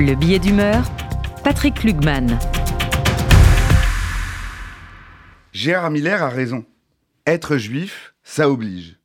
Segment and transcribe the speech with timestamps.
[0.00, 0.90] Le billet d'humeur,
[1.44, 2.36] Patrick Lugman.
[5.52, 6.64] Gérard Miller a raison.
[7.26, 8.98] Être juif, ça oblige.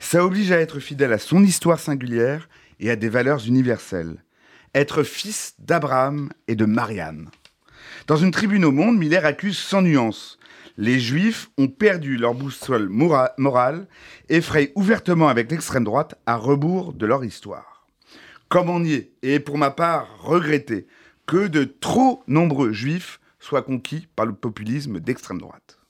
[0.00, 4.22] Ça oblige à être fidèle à son histoire singulière et à des valeurs universelles.
[4.74, 7.30] Être fils d'Abraham et de Marianne.
[8.06, 10.38] Dans une tribune au Monde, Miller accuse sans nuance.
[10.76, 13.86] Les juifs ont perdu leur boussole morale
[14.28, 17.73] et frayent ouvertement avec l'extrême droite à rebours de leur histoire.
[18.54, 20.86] Comme on y est, et pour ma part regretter
[21.26, 25.80] que de trop nombreux juifs soient conquis par le populisme d'extrême droite.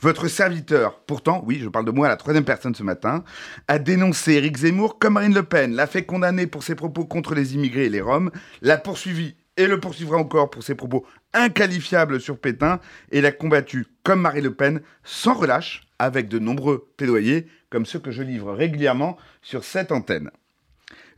[0.00, 3.24] Votre serviteur, pourtant, oui, je parle de moi à la troisième personne ce matin,
[3.66, 7.34] a dénoncé Éric Zemmour comme Marine Le Pen, l'a fait condamner pour ses propos contre
[7.34, 8.30] les immigrés et les Roms,
[8.62, 11.04] l'a poursuivi et le poursuivra encore pour ses propos
[11.34, 12.78] inqualifiables sur Pétain
[13.10, 17.98] et l'a combattu comme Marine Le Pen sans relâche avec de nombreux plaidoyers comme ceux
[17.98, 20.30] que je livre régulièrement sur cette antenne.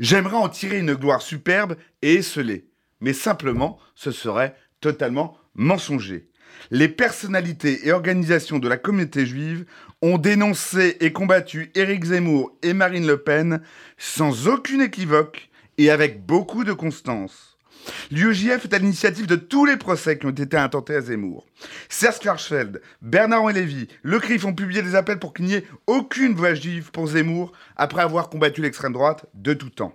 [0.00, 2.66] J'aimerais en tirer une gloire superbe et esselée,
[3.00, 6.30] mais simplement ce serait totalement mensonger
[6.70, 9.64] les personnalités et organisations de la communauté juive
[10.02, 13.62] ont dénoncé et combattu Éric Zemmour et Marine Le Pen
[13.98, 17.49] sans aucune équivoque et avec beaucoup de constance.
[18.10, 21.46] L'UEJF est à l'initiative de tous les procès qui ont été intentés à Zemmour.
[21.88, 26.34] Serge Klarschfeld, Bernard-Henri Lévy, Le CRIF ont publié des appels pour qu'il n'y ait aucune
[26.34, 29.92] voix juive pour Zemmour après avoir combattu l'extrême droite de tout temps.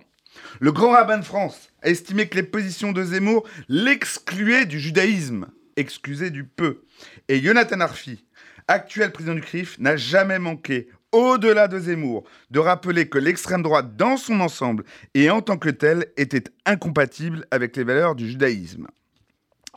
[0.60, 5.46] Le grand rabbin de France a estimé que les positions de Zemmour l'excluaient du judaïsme
[5.76, 6.82] excusez du peu.
[7.28, 8.24] Et Jonathan Arfi,
[8.66, 13.96] actuel président du CRIF, n'a jamais manqué, au-delà de Zemmour, de rappeler que l'extrême droite
[13.96, 18.86] dans son ensemble et en tant que telle était incompatible avec les valeurs du judaïsme.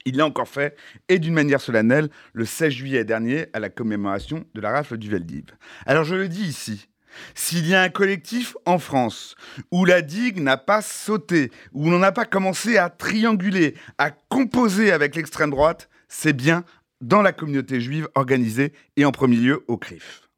[0.06, 0.76] Il l'a encore fait,
[1.08, 5.10] et d'une manière solennelle, le 16 juillet dernier, à la commémoration de la rafle du
[5.10, 5.46] Veldiv.
[5.86, 6.90] Alors je le dis ici,
[7.36, 9.36] s'il y a un collectif en France
[9.72, 14.92] où la digue n'a pas sauté, où l'on n'a pas commencé à trianguler, à composer
[14.92, 16.64] avec l'extrême droite, c'est bien
[17.02, 20.29] dans la communauté juive organisée et en premier lieu au CRIF.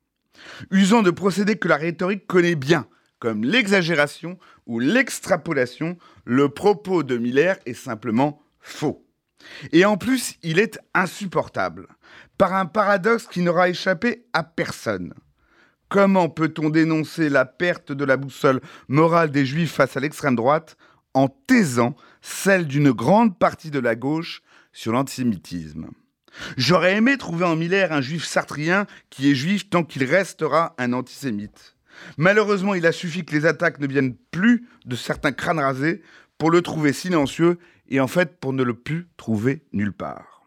[0.70, 2.88] Usant de procédés que la rhétorique connaît bien,
[3.20, 9.06] comme l'exagération ou l'extrapolation, le propos de Miller est simplement faux.
[9.72, 11.88] Et en plus, il est insupportable,
[12.38, 15.14] par un paradoxe qui n'aura échappé à personne.
[15.90, 20.78] Comment peut-on dénoncer la perte de la boussole morale des juifs face à l'extrême droite
[21.14, 24.42] en taisant celle d'une grande partie de la gauche
[24.72, 25.90] sur l'antisémitisme?
[26.58, 30.94] J'aurais aimé trouver en Miller un juif sartrien qui est juif tant qu'il restera un
[30.94, 31.76] antisémite.
[32.18, 36.02] Malheureusement, il a suffi que les attaques ne viennent plus de certains crânes rasés
[36.38, 37.60] pour le trouver silencieux
[37.90, 40.42] et en fait pour ne le plus trouver nulle part.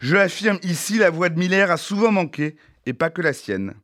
[0.00, 2.56] Je l'affirme ici, la voix de Miller a souvent manqué,
[2.86, 3.74] et pas que la sienne.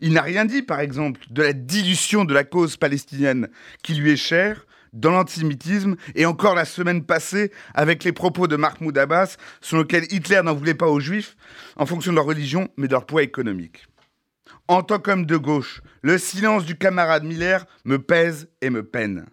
[0.00, 3.48] Il n'a rien dit, par exemple, de la dilution de la cause palestinienne
[3.82, 8.56] qui lui est chère dans l'antisémitisme et encore la semaine passée avec les propos de
[8.56, 11.36] Mahmoud Abbas selon lesquels Hitler n'en voulait pas aux juifs
[11.76, 13.86] en fonction de leur religion mais de leur poids économique.
[14.68, 19.26] En tant qu'homme de gauche, le silence du camarade Miller me pèse et me peine.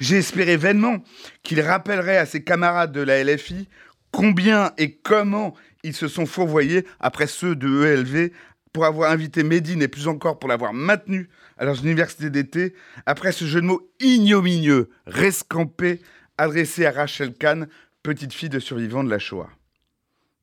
[0.00, 0.98] J'ai espéré vainement
[1.42, 3.68] qu'il rappellerait à ses camarades de la LFI
[4.12, 8.30] combien et comment ils se sont fourvoyés après ceux de ELV
[8.72, 11.28] pour avoir invité Médine et plus encore pour l'avoir maintenu
[11.58, 12.74] à leurs universités d'été,
[13.06, 16.00] après ce jeu de mots ignominieux, rescampé,
[16.38, 17.68] adressé à Rachel Kahn,
[18.02, 19.50] petite fille de survivants de la Shoah.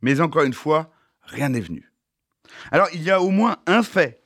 [0.02, 1.92] Mais encore une fois, rien n'est venu.
[2.72, 4.22] Alors il y a au moins un fait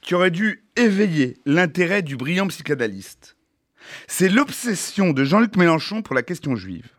[0.00, 3.36] qui aurait dû éveiller l'intérêt du brillant psychanalyste.
[4.06, 6.90] C'est l'obsession de Jean-Luc Mélenchon pour la question juive.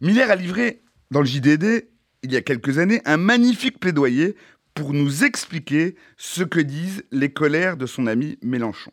[0.00, 1.88] Miller a livré, dans le JDD,
[2.22, 4.36] il y a quelques années, un magnifique plaidoyer
[4.80, 8.92] pour nous expliquer ce que disent les colères de son ami Mélenchon.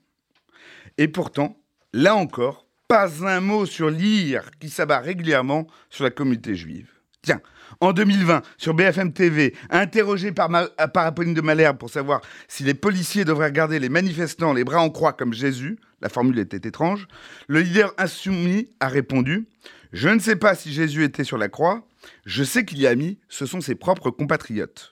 [0.98, 1.58] Et pourtant,
[1.94, 6.90] là encore, pas un mot sur l'IR qui s'abat régulièrement sur la communauté juive.
[7.22, 7.40] Tiens,
[7.80, 12.20] en 2020, sur BFM TV, interrogé par, Apolline de Malherbe pour savoir
[12.50, 16.40] si les policiers devraient regarder les manifestants les bras en croix comme Jésus, la formule
[16.40, 17.08] était étrange,
[17.48, 19.48] le leader insoumis a répondu
[19.94, 21.88] Je ne sais pas si Jésus était sur la croix,
[22.26, 24.92] je sais qu'il y a mis, ce sont ses propres compatriotes.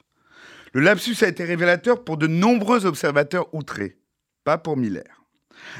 [0.76, 3.98] Le lapsus a été révélateur pour de nombreux observateurs outrés,
[4.44, 5.24] pas pour Miller.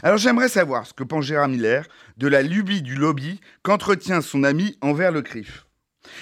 [0.04, 4.46] Alors j'aimerais savoir ce que pense Gérard Miller de la lubie du lobby qu'entretient son
[4.46, 5.68] ami envers le CRIF.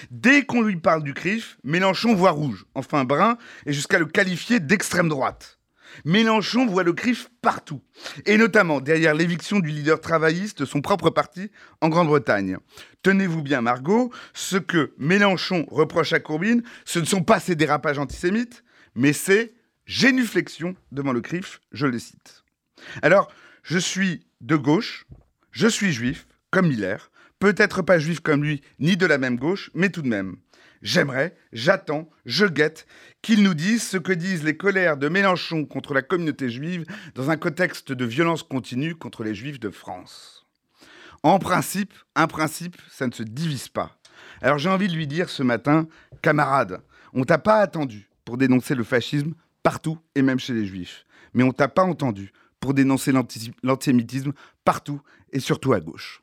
[0.10, 3.38] Dès qu'on lui parle du CRIF, Mélenchon voit rouge, enfin brun,
[3.68, 5.60] et jusqu'à le qualifier d'extrême droite.
[6.06, 7.82] Mélenchon voit le CRIF partout,
[8.26, 11.52] et notamment derrière l'éviction du leader travailliste de son propre parti
[11.82, 12.58] en Grande-Bretagne.
[13.02, 18.00] Tenez-vous bien, Margot, ce que Mélenchon reproche à Courbine, ce ne sont pas ses dérapages
[18.00, 18.64] antisémites,
[18.96, 19.54] mais c'est
[19.86, 22.44] génuflexion devant le CRIF, je le cite.
[23.02, 23.32] Alors,
[23.64, 25.06] je suis de gauche,
[25.52, 27.10] je suis juif, comme Miller,
[27.40, 30.36] peut-être pas juif comme lui, ni de la même gauche, mais tout de même.
[30.84, 32.86] J'aimerais, j'attends, je guette
[33.24, 36.86] qu'ils nous disent ce que disent les colères de Mélenchon contre la communauté juive
[37.16, 40.46] dans un contexte de violence continue contre les juifs de France.
[41.24, 43.98] En principe, un principe, ça ne se divise pas.
[44.44, 45.88] Alors j'ai envie de lui dire ce matin,
[46.22, 46.84] camarade,
[47.14, 49.34] on t'a pas attendu pour dénoncer le fascisme
[49.64, 51.04] partout et même chez les juifs.
[51.34, 54.34] Mais on t'a pas entendu pour dénoncer l'antisémitisme
[54.64, 55.02] partout
[55.32, 56.23] et surtout à gauche.